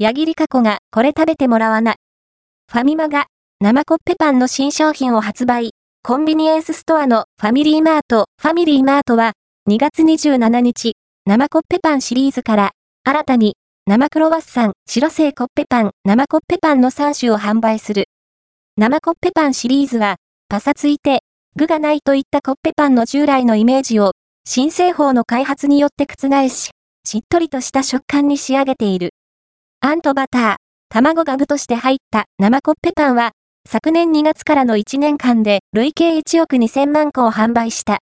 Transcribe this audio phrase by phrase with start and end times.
[0.00, 1.96] 矢切加子がこれ食べてもらわな。
[2.70, 3.26] ファミマが
[3.60, 5.72] 生コッペパンの新商品を発売。
[6.04, 9.32] コンビニエンスストアのファミリーマート、ファミリーマートは
[9.68, 10.92] 2月27日、
[11.26, 12.70] 生コッペパンシリーズから
[13.02, 13.56] 新たに
[13.86, 18.04] 生クロワッサン、白製コッペパン、生コッペパンの3種を販売する。
[18.76, 20.14] 生コッペパンシリーズは
[20.48, 21.24] パサついて
[21.56, 24.12] 具がないといったコッペパンの従来のイメージを
[24.44, 26.70] 新製法の開発によって覆し、
[27.04, 29.10] しっとりとした食感に仕上げている。
[29.80, 30.56] あんとバター、
[30.88, 33.30] 卵が具として入った生コッペパンは、
[33.64, 37.96] 昨年2月からの1年間で累計1億2000万個を販売した。